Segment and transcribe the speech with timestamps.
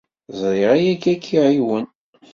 [0.39, 1.85] Ẓriɣ ayagi ad ak-iɛiwen.